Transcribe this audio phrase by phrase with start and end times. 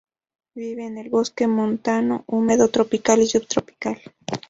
[0.55, 4.01] Vive en el bosque montano húmedo tropical y subtropical.